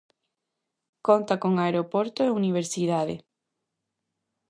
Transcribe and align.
Conta 1.07 1.33
con 1.41 1.53
aeroporto 1.57 2.19
e 2.23 2.33
universidade. 2.41 3.15